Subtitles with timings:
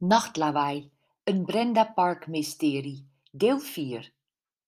[0.00, 0.92] Nachtlawaai,
[1.24, 4.14] een Brenda Park mysterie, deel 4.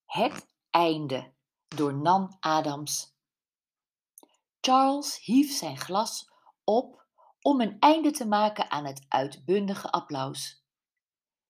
[0.05, 1.33] Het einde,
[1.69, 3.15] door Nan Adams.
[4.61, 6.31] Charles hief zijn glas
[6.65, 7.07] op
[7.41, 10.65] om een einde te maken aan het uitbundige applaus.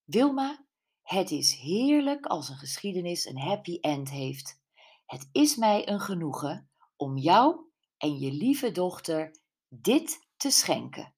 [0.05, 0.65] Wilma,
[1.03, 4.61] het is heerlijk als een geschiedenis een happy end heeft.
[5.07, 11.15] Het is mij een genoegen om jou en je lieve dochter dit te schenken.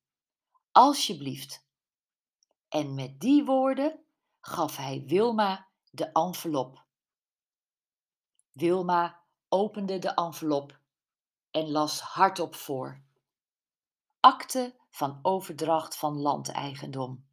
[0.73, 1.71] Alsjeblieft.
[2.73, 4.05] En met die woorden
[4.41, 6.85] gaf hij Wilma de envelop.
[8.53, 10.79] Wilma opende de envelop
[11.51, 13.03] en las hardop voor.
[14.21, 17.27] Akte van overdracht van landeigendom.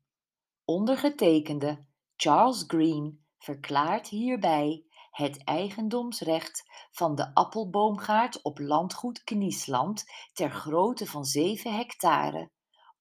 [0.65, 1.85] Ondergetekende
[2.15, 11.25] Charles Green verklaart hierbij het eigendomsrecht van de appelboomgaard op landgoed Kniesland ter grootte van
[11.25, 12.51] 7 hectare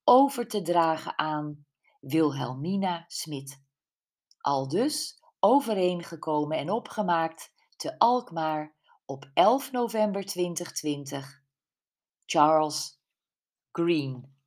[0.04, 1.66] over te dragen aan
[2.00, 3.62] Wilhelmina Smit.
[4.40, 11.42] Aldus overeengekomen en opgemaakt te Alkmaar op 11 november 2020.
[12.26, 13.00] Charles
[13.72, 14.37] Green.